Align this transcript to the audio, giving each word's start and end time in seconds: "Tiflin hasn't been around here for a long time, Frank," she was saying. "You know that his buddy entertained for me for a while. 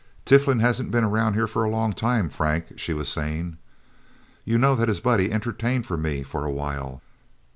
"Tiflin 0.25 0.61
hasn't 0.61 0.89
been 0.89 1.03
around 1.03 1.35
here 1.35 1.45
for 1.45 1.63
a 1.63 1.69
long 1.69 1.93
time, 1.93 2.27
Frank," 2.29 2.79
she 2.79 2.91
was 2.91 3.07
saying. 3.07 3.57
"You 4.43 4.57
know 4.57 4.75
that 4.75 4.87
his 4.87 4.99
buddy 4.99 5.31
entertained 5.31 5.85
for 5.85 5.95
me 5.95 6.23
for 6.23 6.43
a 6.43 6.51
while. 6.51 7.03